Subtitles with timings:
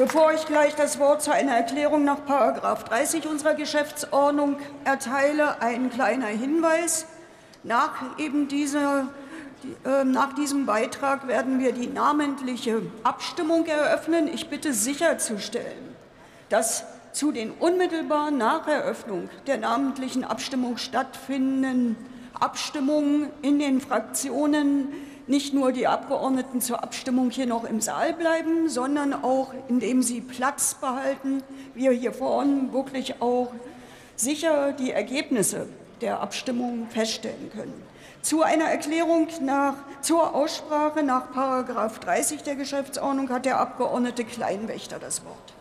[0.00, 2.20] Bevor ich gleich das Wort zu einer Erklärung nach§
[2.84, 7.04] 30 unserer Geschäftsordnung erteile, ein kleiner Hinweis.
[7.64, 9.08] Nach, eben dieser,
[9.84, 14.26] äh, nach diesem Beitrag werden wir die namentliche Abstimmung eröffnen.
[14.32, 15.94] Ich bitte sicherzustellen,
[16.48, 21.96] dass zu den unmittelbar nach Eröffnung der namentlichen Abstimmung stattfindenden
[22.32, 24.94] Abstimmungen in den Fraktionen
[25.30, 30.20] nicht nur die Abgeordneten zur Abstimmung hier noch im Saal bleiben, sondern auch, indem sie
[30.20, 31.42] Platz behalten,
[31.72, 33.52] wir hier vorne wirklich auch
[34.16, 35.68] sicher die Ergebnisse
[36.00, 37.80] der Abstimmung feststellen können.
[38.22, 41.32] Zu einer Erklärung nach, zur Aussprache nach§
[42.00, 45.54] 30 der Geschäftsordnung hat der Abgeordnete Kleinwächter das Wort.